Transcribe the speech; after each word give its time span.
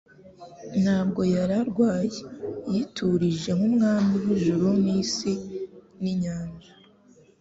Ntabwo 0.81 1.21
yari 1.35 1.55
aryamye 1.61 2.17
yiturije 2.71 3.49
nk’Umwami 3.57 4.13
w’ijuru 4.25 4.67
n’isi 4.83 5.31
n’inyanja. 6.01 6.71